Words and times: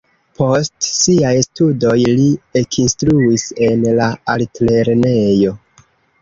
Post 0.37 0.85
siaj 0.85 1.33
studoj 1.47 1.97
li 2.19 2.25
ekinstruis 2.61 3.45
en 3.69 3.87
la 4.01 4.09
altlernejo. 4.37 5.55